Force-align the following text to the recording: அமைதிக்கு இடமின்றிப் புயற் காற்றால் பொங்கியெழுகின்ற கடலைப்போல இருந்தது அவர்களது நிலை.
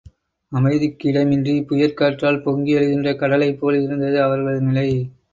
அமைதிக்கு 0.51 1.09
இடமின்றிப் 1.09 1.67
புயற் 1.67 1.93
காற்றால் 1.93 2.41
பொங்கியெழுகின்ற 2.45 3.11
கடலைப்போல 3.15 3.83
இருந்தது 3.83 4.17
அவர்களது 4.23 4.61
நிலை. 4.61 4.87